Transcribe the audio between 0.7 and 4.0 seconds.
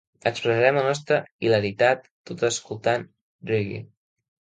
la nostra hilaritat tot escoltant reagge.